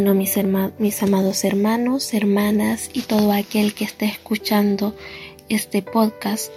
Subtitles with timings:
[0.00, 4.94] Bueno, mis, amados hermanos, hermanas y todo aquel que esté escuchando
[5.48, 6.52] este podcast,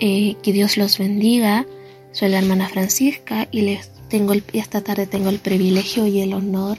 [0.00, 1.64] eh, que Dios los bendiga.
[2.10, 6.76] Soy la hermana Francisca y les tengo esta tarde tengo el privilegio y el honor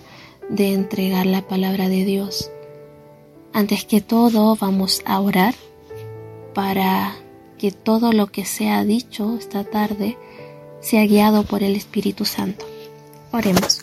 [0.49, 2.51] de entregar la palabra de Dios.
[3.53, 5.55] Antes que todo, vamos a orar
[6.53, 7.15] para
[7.57, 10.17] que todo lo que sea dicho esta tarde
[10.81, 12.65] sea guiado por el Espíritu Santo.
[13.31, 13.76] Oremos.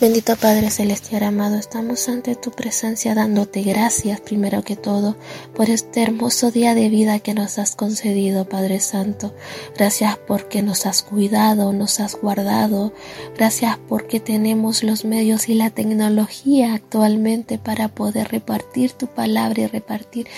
[0.00, 5.14] Bendito Padre Celestial amado, estamos ante tu presencia dándote gracias primero que todo
[5.54, 9.34] por este hermoso día de vida que nos has concedido, Padre Santo.
[9.76, 12.94] Gracias porque nos has cuidado, nos has guardado.
[13.36, 19.66] Gracias porque tenemos los medios y la tecnología actualmente para poder repartir tu palabra y
[19.66, 20.28] repartir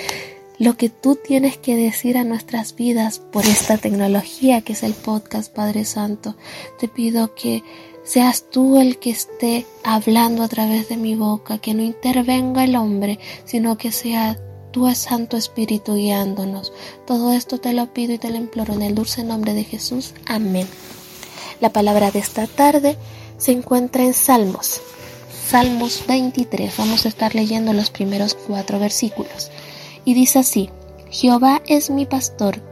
[0.59, 4.95] lo que tú tienes que decir a nuestras vidas por esta tecnología que es el
[4.95, 6.36] podcast, Padre Santo.
[6.81, 7.62] Te pido que
[8.05, 12.77] seas tú el que esté hablando a través de mi boca, que no intervenga el
[12.77, 14.39] hombre, sino que sea
[14.72, 16.73] tú, Santo Espíritu, guiándonos.
[17.06, 20.14] Todo esto te lo pido y te lo imploro en el dulce nombre de Jesús.
[20.27, 20.67] Amén.
[21.61, 22.97] La palabra de esta tarde
[23.39, 24.80] se encuentra en Salmos.
[25.48, 26.77] Salmos 23.
[26.77, 29.50] Vamos a estar leyendo los primeros cuatro versículos.
[30.05, 30.70] Y dice así,
[31.11, 32.72] Jehová es mi pastor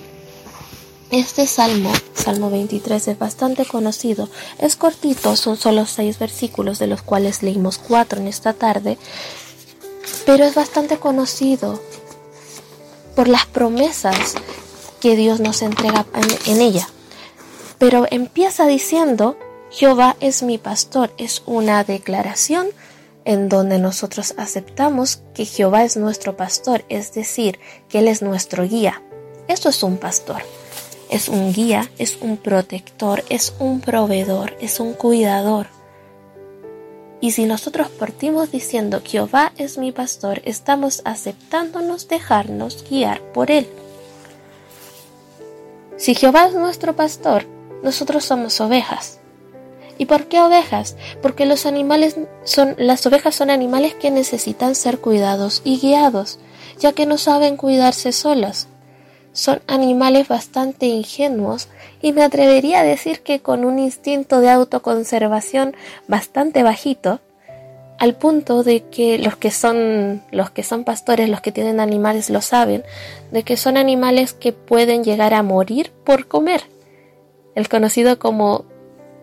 [1.11, 4.29] Este salmo, Salmo 23, es bastante conocido.
[4.59, 8.97] Es cortito, son solo seis versículos, de los cuales leímos cuatro en esta tarde,
[10.25, 11.81] pero es bastante conocido
[13.13, 14.35] por las promesas
[15.01, 16.05] que Dios nos entrega
[16.45, 16.87] en ella.
[17.77, 19.37] Pero empieza diciendo,
[19.69, 21.11] Jehová es mi pastor.
[21.17, 22.67] Es una declaración
[23.25, 28.65] en donde nosotros aceptamos que Jehová es nuestro pastor, es decir, que Él es nuestro
[28.65, 29.01] guía.
[29.49, 30.41] Esto es un pastor
[31.11, 35.67] es un guía, es un protector, es un proveedor, es un cuidador.
[37.19, 43.67] Y si nosotros partimos diciendo Jehová es mi pastor, estamos aceptándonos dejarnos guiar por él.
[45.97, 47.45] Si Jehová es nuestro pastor,
[47.83, 49.19] nosotros somos ovejas.
[49.97, 50.95] ¿Y por qué ovejas?
[51.21, 56.39] Porque los animales son las ovejas son animales que necesitan ser cuidados y guiados,
[56.79, 58.67] ya que no saben cuidarse solas
[59.33, 61.69] son animales bastante ingenuos
[62.01, 65.75] y me atrevería a decir que con un instinto de autoconservación
[66.07, 67.19] bastante bajito,
[67.97, 72.29] al punto de que los que son los que son pastores, los que tienen animales
[72.29, 72.83] lo saben,
[73.31, 76.63] de que son animales que pueden llegar a morir por comer.
[77.53, 78.65] El conocido como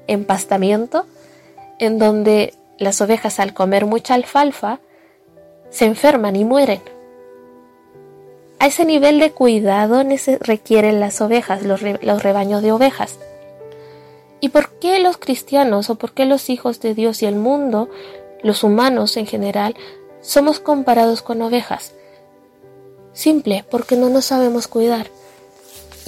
[0.06, 1.06] empastamiento,
[1.80, 4.78] en donde las ovejas al comer mucha alfalfa
[5.70, 6.80] se enferman y mueren.
[8.60, 10.02] A ese nivel de cuidado
[10.40, 13.18] requieren las ovejas, los, los rebaños de ovejas.
[14.40, 17.88] ¿Y por qué los cristianos o por qué los hijos de Dios y el mundo,
[18.42, 19.76] los humanos en general,
[20.20, 21.92] somos comparados con ovejas?
[23.12, 25.08] Simple, porque no nos sabemos cuidar.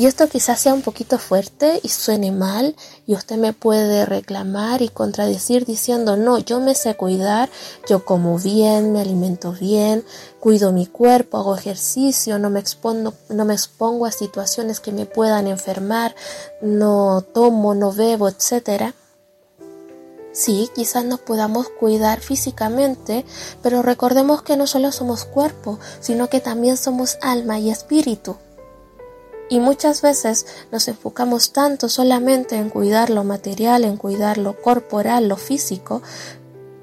[0.00, 2.74] Y esto quizás sea un poquito fuerte y suene mal
[3.06, 7.50] y usted me puede reclamar y contradecir diciendo, no, yo me sé cuidar,
[7.86, 10.02] yo como bien, me alimento bien,
[10.40, 15.04] cuido mi cuerpo, hago ejercicio, no me expongo, no me expongo a situaciones que me
[15.04, 16.16] puedan enfermar,
[16.62, 18.94] no tomo, no bebo, etc.
[20.32, 23.26] Sí, quizás nos podamos cuidar físicamente,
[23.62, 28.38] pero recordemos que no solo somos cuerpo, sino que también somos alma y espíritu.
[29.50, 35.28] Y muchas veces nos enfocamos tanto solamente en cuidar lo material, en cuidar lo corporal,
[35.28, 36.02] lo físico,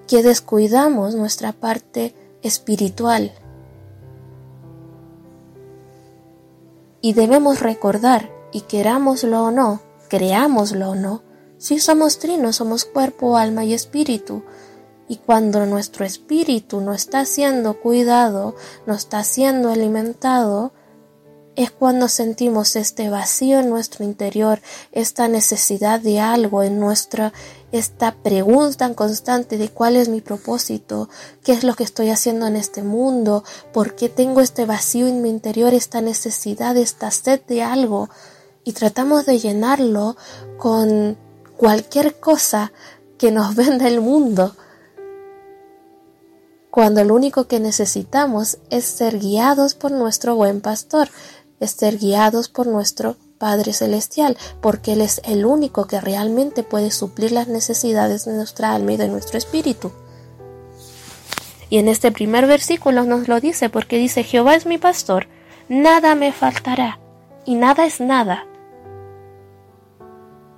[0.06, 2.14] que descuidamos nuestra parte
[2.44, 3.32] espiritual.
[7.02, 11.22] Y debemos recordar, y querámoslo o no, creámoslo o no,
[11.58, 14.44] si somos trinos, somos cuerpo, alma y espíritu.
[15.08, 18.56] Y cuando nuestro espíritu no está siendo cuidado,
[18.86, 20.74] no está siendo alimentado,
[21.58, 24.62] es cuando sentimos este vacío en nuestro interior,
[24.92, 27.34] esta necesidad de algo en nuestra,
[27.72, 31.10] esta pregunta constante de cuál es mi propósito,
[31.44, 33.44] qué es lo que estoy haciendo en este mundo,
[33.74, 38.12] por qué tengo este vacío en mi interior, esta necesidad, esta sed de algo,
[38.64, 40.16] y tratamos de llenarlo
[40.60, 41.18] con
[41.58, 42.72] cualquier cosa
[43.18, 44.56] que nos venda el mundo,
[46.78, 51.10] cuando lo único que necesitamos es ser guiados por nuestro buen pastor,
[51.60, 56.92] es ser guiados por nuestro Padre Celestial, porque Él es el único que realmente puede
[56.92, 59.92] suplir las necesidades de nuestra alma y de nuestro espíritu.
[61.70, 65.28] Y en este primer versículo nos lo dice, porque dice, Jehová es mi pastor,
[65.70, 67.00] nada me faltará,
[67.46, 68.46] y nada es nada.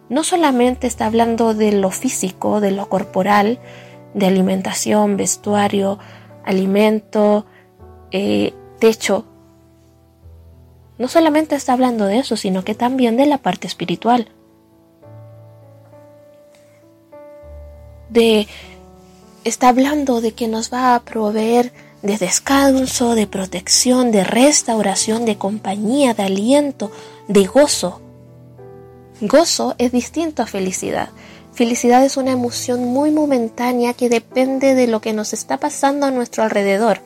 [0.07, 3.60] No solamente está hablando de lo físico, de lo corporal,
[4.13, 6.00] de alimentación, vestuario,
[6.44, 7.46] alimento,
[8.12, 9.25] eh, techo.
[11.00, 14.28] No solamente está hablando de eso, sino que también de la parte espiritual.
[18.10, 18.48] De
[19.46, 25.38] está hablando de que nos va a proveer de descanso, de protección, de restauración, de
[25.38, 26.92] compañía, de aliento,
[27.28, 28.01] de gozo.
[29.22, 31.10] Gozo es distinto a felicidad.
[31.54, 36.12] Felicidad es una emoción muy momentánea que depende de lo que nos está pasando a
[36.12, 37.01] nuestro alrededor.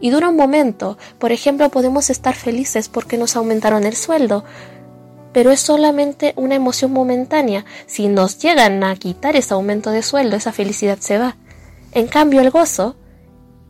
[0.00, 0.98] Y dura un momento.
[1.18, 4.44] Por ejemplo, podemos estar felices porque nos aumentaron el sueldo,
[5.32, 7.64] pero es solamente una emoción momentánea.
[7.86, 11.36] Si nos llegan a quitar ese aumento de sueldo, esa felicidad se va.
[11.92, 12.96] En cambio, el gozo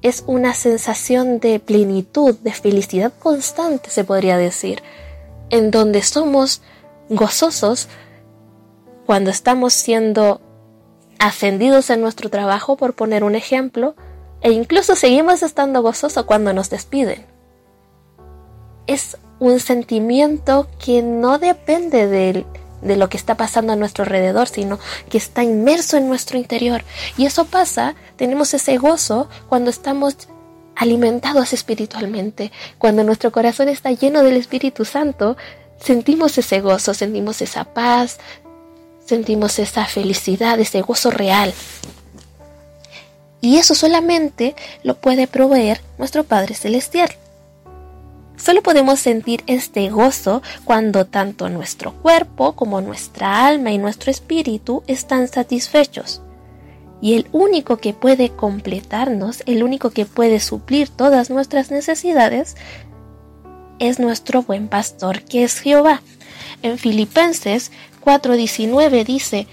[0.03, 4.82] es una sensación de plenitud, de felicidad constante, se podría decir,
[5.49, 6.61] en donde somos
[7.09, 7.88] gozosos
[9.06, 10.43] cuando estamos siendo
[11.19, 13.94] ascendidos en nuestro trabajo, por poner un ejemplo,
[14.44, 17.25] e incluso seguimos estando gozosos cuando nos despiden.
[18.87, 22.44] Es un sentimiento que no depende de,
[22.82, 26.85] de lo que está pasando a nuestro alrededor, sino que está inmerso en nuestro interior.
[27.17, 30.29] Y eso pasa, tenemos ese gozo cuando estamos
[30.76, 35.38] alimentados espiritualmente, cuando nuestro corazón está lleno del Espíritu Santo,
[35.81, 38.19] sentimos ese gozo, sentimos esa paz,
[39.06, 41.55] sentimos esa felicidad, ese gozo real.
[43.44, 47.11] Y eso solamente lo puede proveer nuestro Padre Celestial.
[48.38, 54.82] Solo podemos sentir este gozo cuando tanto nuestro cuerpo como nuestra alma y nuestro espíritu
[54.87, 56.23] están satisfechos.
[57.02, 62.56] Y el único que puede completarnos, el único que puede suplir todas nuestras necesidades,
[63.79, 66.00] es nuestro buen pastor, que es Jehová.
[66.62, 69.46] En Filipenses 4:19 dice,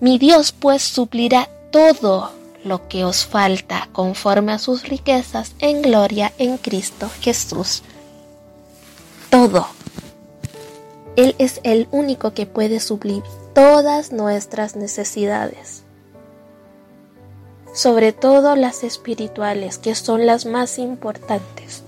[0.00, 6.32] Mi Dios pues suplirá todo lo que os falta conforme a sus riquezas en gloria
[6.38, 7.82] en Cristo Jesús.
[9.30, 9.66] Todo.
[11.16, 13.22] Él es el único que puede suplir
[13.54, 15.82] todas nuestras necesidades,
[17.72, 21.82] sobre todo las espirituales, que son las más importantes.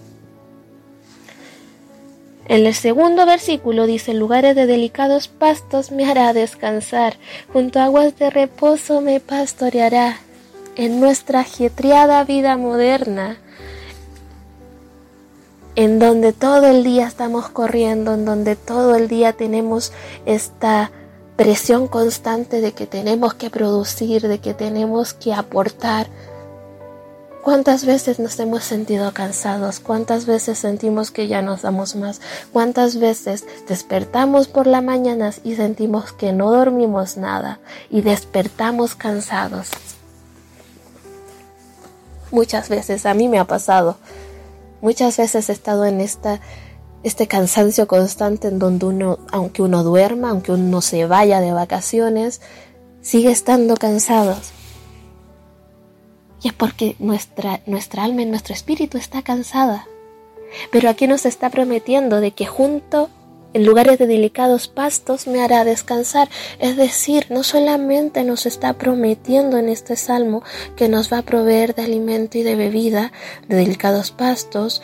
[2.48, 7.16] En el segundo versículo dice, lugares de delicados pastos me hará descansar,
[7.52, 10.18] junto a aguas de reposo me pastoreará.
[10.76, 13.36] En nuestra ajetreada vida moderna,
[15.74, 19.92] en donde todo el día estamos corriendo, en donde todo el día tenemos
[20.26, 20.90] esta
[21.36, 26.08] presión constante de que tenemos que producir, de que tenemos que aportar,
[27.42, 29.80] ¿Cuántas veces nos hemos sentido cansados?
[29.80, 32.20] ¿Cuántas veces sentimos que ya nos damos más?
[32.52, 37.58] ¿Cuántas veces despertamos por la mañana y sentimos que no dormimos nada
[37.90, 39.70] y despertamos cansados?
[42.32, 43.96] Muchas veces a mí me ha pasado.
[44.80, 46.40] Muchas veces he estado en esta
[47.04, 52.40] este cansancio constante en donde uno, aunque uno duerma, aunque uno se vaya de vacaciones,
[53.00, 54.52] sigue estando cansados
[56.42, 59.86] y es porque nuestra, nuestra alma y nuestro espíritu está cansada.
[60.70, 63.08] Pero aquí nos está prometiendo de que junto
[63.54, 66.28] en lugares de delicados pastos me hará descansar.
[66.59, 70.42] Es decir, no solamente nos está prometiendo en este salmo
[70.76, 73.12] que nos va a proveer de alimento y de bebida,
[73.49, 74.82] de delicados pastos,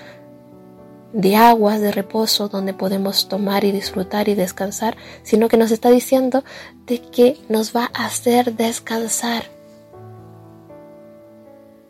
[1.13, 5.91] de aguas de reposo donde podemos tomar y disfrutar y descansar, sino que nos está
[5.91, 6.45] diciendo
[6.87, 9.58] de que nos va a hacer descansar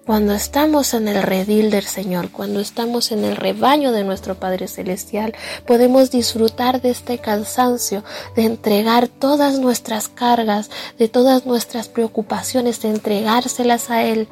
[0.09, 4.67] cuando estamos en el redil del Señor, cuando estamos en el rebaño de nuestro Padre
[4.67, 5.35] Celestial,
[5.67, 8.03] podemos disfrutar de este cansancio,
[8.35, 14.29] de entregar todas nuestras cargas, de todas nuestras preocupaciones, de entregárselas a Él.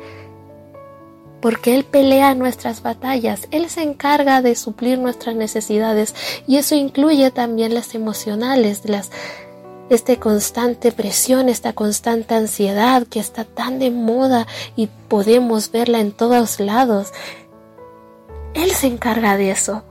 [1.42, 6.14] Porque Él pelea nuestras batallas, Él se encarga de suplir nuestras necesidades
[6.46, 9.10] y eso incluye también las emocionales, las
[9.88, 16.12] esta constante presión, esta constante ansiedad que está tan de moda y podemos verla en
[16.12, 17.12] todos lados.
[18.54, 19.84] Él se encarga de eso,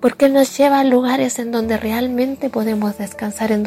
[0.00, 3.64] porque nos lleva a lugares en donde realmente podemos descansar, en,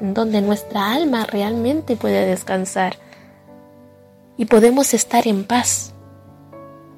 [0.00, 2.96] en donde nuestra alma realmente puede descansar
[4.36, 5.92] y podemos estar en paz.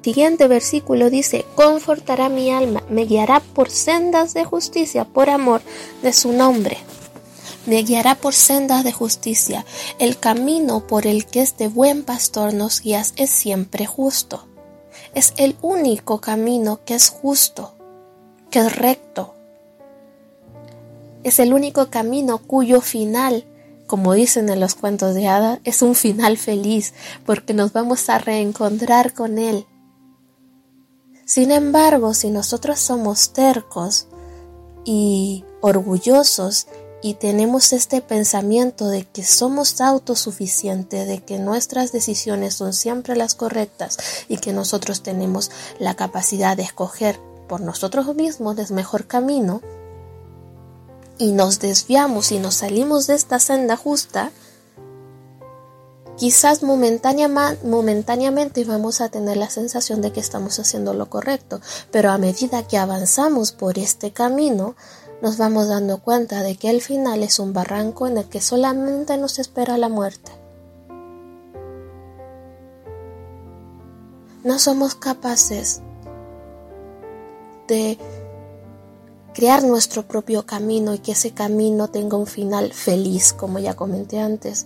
[0.01, 5.61] siguiente versículo dice, confortará mi alma, me guiará por sendas de justicia, por amor
[6.01, 6.77] de su nombre.
[7.65, 9.65] Me guiará por sendas de justicia.
[9.99, 14.47] El camino por el que este buen pastor nos guía es siempre justo.
[15.13, 17.75] Es el único camino que es justo,
[18.49, 19.35] que es recto.
[21.23, 23.45] Es el único camino cuyo final
[23.91, 26.93] como dicen en los cuentos de hadas, es un final feliz
[27.25, 29.65] porque nos vamos a reencontrar con Él.
[31.25, 34.07] Sin embargo, si nosotros somos tercos
[34.85, 36.67] y orgullosos
[37.01, 43.35] y tenemos este pensamiento de que somos autosuficientes, de que nuestras decisiones son siempre las
[43.35, 49.61] correctas y que nosotros tenemos la capacidad de escoger por nosotros mismos el mejor camino,
[51.21, 54.31] y nos desviamos y nos salimos de esta senda justa,
[56.17, 62.17] quizás momentáneamente vamos a tener la sensación de que estamos haciendo lo correcto, pero a
[62.17, 64.75] medida que avanzamos por este camino,
[65.21, 69.17] nos vamos dando cuenta de que el final es un barranco en el que solamente
[69.17, 70.31] nos espera la muerte.
[74.43, 75.81] No somos capaces
[77.67, 77.99] de
[79.35, 84.19] crear nuestro propio camino y que ese camino tenga un final feliz, como ya comenté
[84.19, 84.65] antes,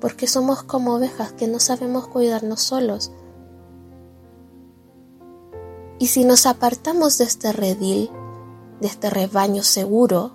[0.00, 3.12] porque somos como ovejas que no sabemos cuidarnos solos.
[5.98, 8.10] Y si nos apartamos de este redil,
[8.80, 10.32] de este rebaño seguro,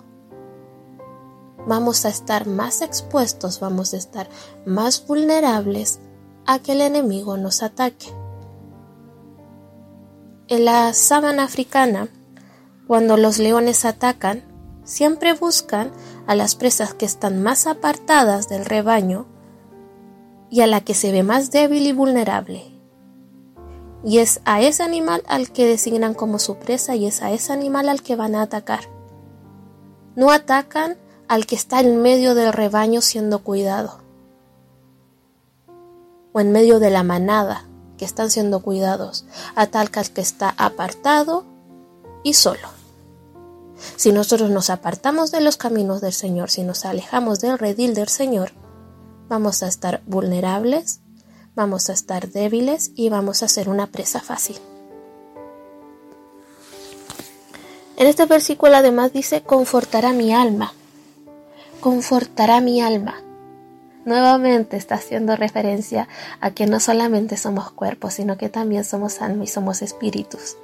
[1.67, 4.29] vamos a estar más expuestos, vamos a estar
[4.65, 5.99] más vulnerables
[6.45, 8.07] a que el enemigo nos ataque.
[10.47, 12.07] En la sábana africana,
[12.87, 14.43] cuando los leones atacan,
[14.83, 15.91] siempre buscan
[16.25, 19.27] a las presas que están más apartadas del rebaño
[20.49, 22.78] y a la que se ve más débil y vulnerable.
[24.03, 27.53] Y es a ese animal al que designan como su presa y es a ese
[27.53, 28.81] animal al que van a atacar.
[30.15, 33.99] No atacan al que está en medio del rebaño siendo cuidado
[36.31, 37.65] o en medio de la manada
[37.97, 39.25] que están siendo cuidados,
[39.55, 41.43] atacan al que está apartado
[42.23, 42.67] y solo.
[43.95, 48.07] Si nosotros nos apartamos de los caminos del Señor, si nos alejamos del redil del
[48.07, 48.51] Señor,
[49.27, 51.01] vamos a estar vulnerables,
[51.59, 54.55] vamos a estar débiles y vamos a ser una presa fácil.
[57.97, 60.73] En este versículo además dice, confortará mi alma,
[61.81, 63.21] confortará mi alma.
[64.05, 66.07] Nuevamente está haciendo referencia
[66.39, 70.55] a que no solamente somos cuerpos, sino que también somos alma y somos espíritus.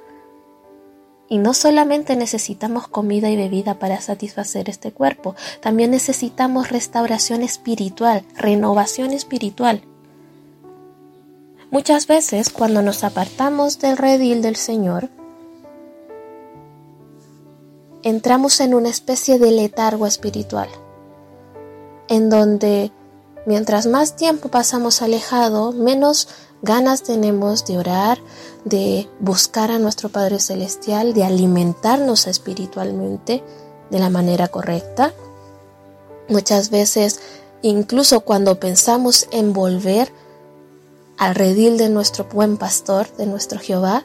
[1.28, 8.24] Y no solamente necesitamos comida y bebida para satisfacer este cuerpo, también necesitamos restauración espiritual,
[8.34, 9.82] renovación espiritual.
[11.70, 15.10] Muchas veces cuando nos apartamos del redil del Señor,
[18.04, 20.68] entramos en una especie de letargo espiritual,
[22.08, 22.92] en donde
[23.46, 26.28] mientras más tiempo pasamos alejado, menos
[26.62, 28.18] ganas tenemos de orar,
[28.64, 33.42] de buscar a nuestro Padre Celestial, de alimentarnos espiritualmente
[33.90, 35.12] de la manera correcta.
[36.28, 37.18] Muchas veces,
[37.62, 40.12] incluso cuando pensamos en volver
[41.18, 44.04] al redil de nuestro buen pastor, de nuestro Jehová,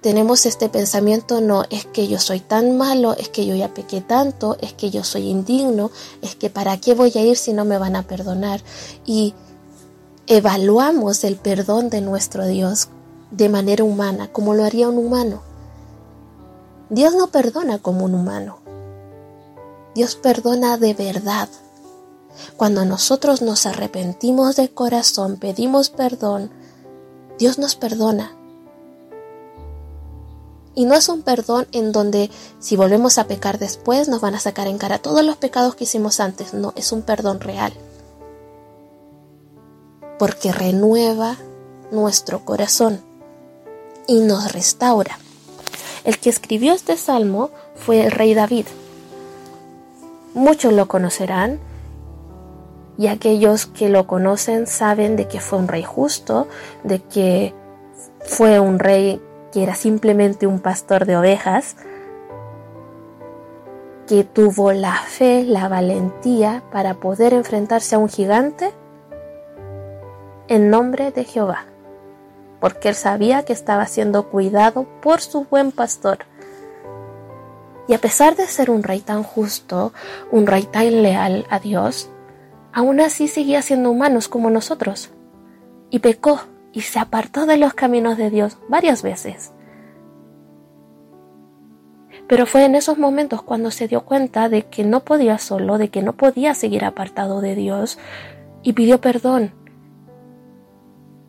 [0.00, 4.00] tenemos este pensamiento, no, es que yo soy tan malo, es que yo ya pequé
[4.00, 5.90] tanto, es que yo soy indigno,
[6.22, 8.62] es que para qué voy a ir si no me van a perdonar.
[9.04, 9.34] Y
[10.26, 12.88] evaluamos el perdón de nuestro Dios
[13.30, 15.42] de manera humana, como lo haría un humano.
[16.88, 18.58] Dios no perdona como un humano.
[19.94, 21.48] Dios perdona de verdad.
[22.56, 26.50] Cuando nosotros nos arrepentimos de corazón, pedimos perdón,
[27.38, 28.36] Dios nos perdona.
[30.74, 34.40] Y no es un perdón en donde si volvemos a pecar después nos van a
[34.40, 36.54] sacar en cara todos los pecados que hicimos antes.
[36.54, 37.72] No, es un perdón real
[40.20, 41.38] porque renueva
[41.90, 43.00] nuestro corazón
[44.06, 45.18] y nos restaura.
[46.04, 48.66] El que escribió este salmo fue el rey David.
[50.34, 51.58] Muchos lo conocerán
[53.00, 56.48] y aquellos que lo conocen saben de que fue un rey justo,
[56.84, 57.54] de que
[58.20, 61.76] fue un rey que era simplemente un pastor de ovejas,
[64.06, 68.74] que tuvo la fe, la valentía para poder enfrentarse a un gigante
[70.48, 71.64] en nombre de Jehová,
[72.60, 76.18] porque él sabía que estaba siendo cuidado por su buen pastor.
[77.88, 79.94] Y a pesar de ser un rey tan justo,
[80.30, 82.10] un rey tan leal a Dios,
[82.72, 85.10] aún así seguía siendo humanos como nosotros.
[85.90, 86.40] Y pecó,
[86.72, 89.52] y se apartó de los caminos de Dios varias veces.
[92.28, 95.88] Pero fue en esos momentos cuando se dio cuenta de que no podía solo, de
[95.88, 97.98] que no podía seguir apartado de Dios,
[98.62, 99.52] y pidió perdón.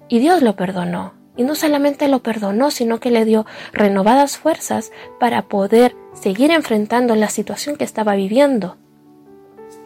[0.08, 1.14] Y Dios lo perdonó.
[1.38, 7.16] Y no solamente lo perdonó, sino que le dio renovadas fuerzas para poder seguir enfrentando
[7.16, 8.78] la situación que estaba viviendo.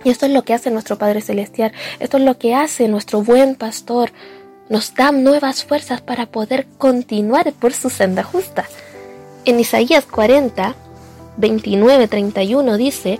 [0.06, 3.24] Y esto es lo que hace nuestro Padre Celestial, esto es lo que hace nuestro
[3.24, 4.12] buen pastor.
[4.70, 8.66] Nos da nuevas fuerzas para poder continuar por su senda justa.
[9.46, 10.76] En Isaías 40,
[11.40, 13.20] 29-31 dice,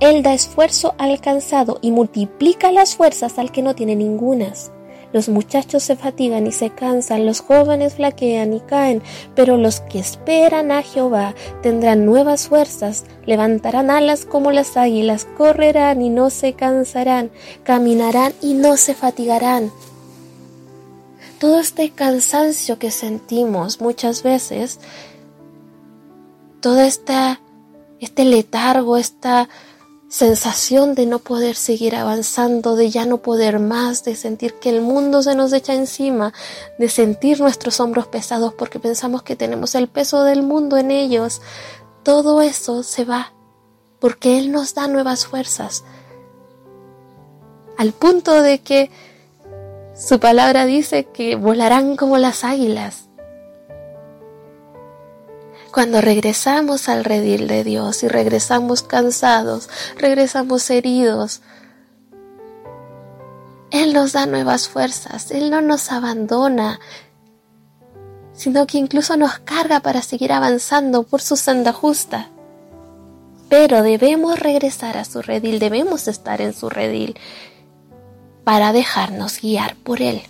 [0.00, 4.72] Él da esfuerzo al cansado y multiplica las fuerzas al que no tiene ningunas.
[5.14, 9.00] Los muchachos se fatigan y se cansan, los jóvenes flaquean y caen,
[9.36, 16.02] pero los que esperan a Jehová tendrán nuevas fuerzas, levantarán alas como las águilas, correrán
[16.02, 17.30] y no se cansarán,
[17.62, 19.70] caminarán y no se fatigarán.
[21.38, 24.80] Todo este cansancio que sentimos muchas veces,
[26.58, 29.48] todo este letargo, esta
[30.14, 34.80] sensación de no poder seguir avanzando, de ya no poder más, de sentir que el
[34.80, 36.32] mundo se nos echa encima,
[36.78, 41.42] de sentir nuestros hombros pesados porque pensamos que tenemos el peso del mundo en ellos.
[42.04, 43.32] Todo eso se va
[43.98, 45.82] porque Él nos da nuevas fuerzas.
[47.76, 48.92] Al punto de que
[49.96, 53.03] su palabra dice que volarán como las águilas.
[55.74, 61.42] Cuando regresamos al redil de Dios y regresamos cansados, regresamos heridos,
[63.72, 66.78] Él nos da nuevas fuerzas, Él no nos abandona,
[68.34, 72.30] sino que incluso nos carga para seguir avanzando por su senda justa.
[73.48, 77.18] Pero debemos regresar a su redil, debemos estar en su redil
[78.44, 80.22] para dejarnos guiar por Él.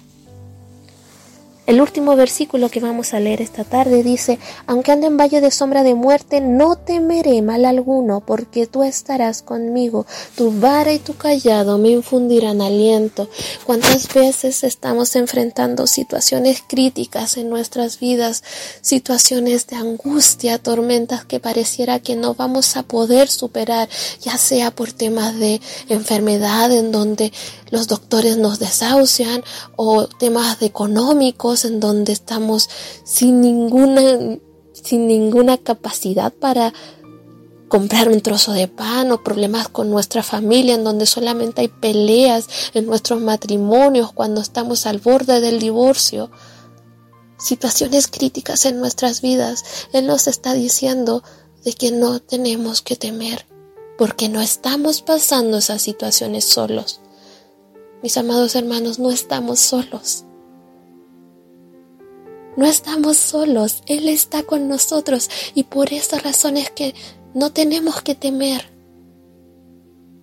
[1.66, 5.50] El último versículo que vamos a leer esta tarde dice, aunque ande en valle de
[5.50, 10.04] sombra de muerte, no temeré mal alguno, porque tú estarás conmigo,
[10.36, 13.30] tu vara y tu callado me infundirán aliento.
[13.64, 18.44] ¿Cuántas veces estamos enfrentando situaciones críticas en nuestras vidas,
[18.82, 23.88] situaciones de angustia, tormentas que pareciera que no vamos a poder superar,
[24.20, 27.32] ya sea por temas de enfermedad en donde
[27.70, 29.42] los doctores nos desahucian
[29.76, 32.68] o temas económicos en donde estamos
[33.04, 34.38] sin ninguna,
[34.72, 36.72] sin ninguna capacidad para
[37.68, 42.48] comprar un trozo de pan o problemas con nuestra familia en donde solamente hay peleas
[42.74, 46.30] en nuestros matrimonios cuando estamos al borde del divorcio.
[47.38, 49.64] Situaciones críticas en nuestras vidas.
[49.92, 51.22] Él nos está diciendo
[51.64, 53.46] de que no tenemos que temer
[53.98, 57.00] porque no estamos pasando esas situaciones solos.
[58.02, 60.24] Mis amados hermanos, no estamos solos.
[62.56, 66.94] No estamos solos, Él está con nosotros y por esa razón es que
[67.34, 68.70] no tenemos que temer.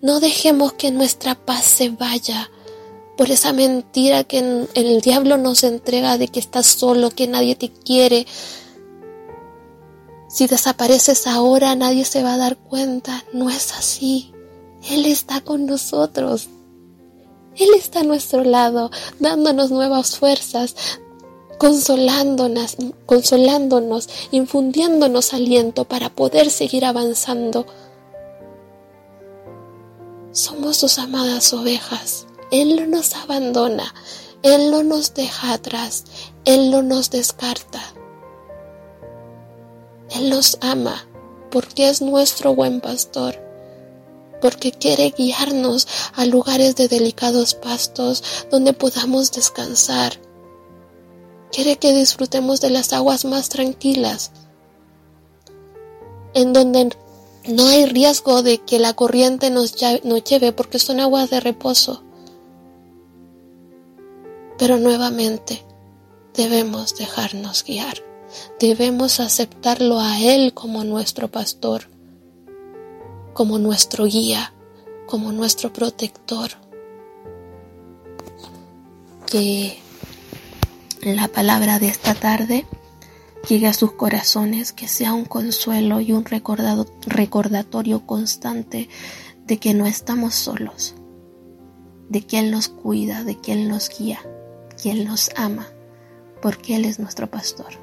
[0.02, 2.50] No dejemos que nuestra paz se vaya
[3.18, 7.70] por esa mentira que el diablo nos entrega de que estás solo, que nadie te
[7.70, 8.26] quiere.
[10.28, 13.24] Si desapareces ahora nadie se va a dar cuenta.
[13.34, 14.34] No es así.
[14.90, 16.50] Él está con nosotros.
[17.56, 18.90] Él está a nuestro lado,
[19.20, 20.76] dándonos nuevas fuerzas,
[21.62, 27.68] consolándonos, consolándonos, infundiéndonos aliento para poder seguir avanzando.
[30.32, 32.26] Somos sus amadas ovejas.
[32.50, 33.94] Él no nos abandona,
[34.42, 36.06] Él no nos deja atrás,
[36.46, 37.80] Él no nos descarta.
[40.10, 41.08] Él nos ama
[41.52, 43.40] porque es nuestro buen pastor
[44.42, 50.31] porque quiere guiarnos a lugares de delicados pastos donde podamos descansar.
[51.52, 54.32] Quiere que disfrutemos de las aguas más tranquilas,
[56.34, 56.96] en donde
[57.48, 62.04] no hay riesgo de que la corriente nos, lleve porque son aguas de reposo.
[64.58, 65.64] Pero nuevamente
[66.34, 67.98] debemos dejarnos guiar,
[68.60, 71.92] debemos aceptarlo a Él como nuestro pastor
[73.34, 74.54] como nuestro guía,
[75.06, 76.52] como nuestro protector.
[79.26, 79.80] Que
[81.04, 82.66] la palabra de esta tarde
[83.48, 88.88] llegue a sus corazones, que sea un consuelo y un recordatorio constante
[89.46, 90.96] de que no estamos solos,
[92.10, 94.20] de Él nos cuida, de Él nos guía,
[94.92, 95.68] Él nos ama,
[96.42, 97.74] porque Él es nuestro pastor.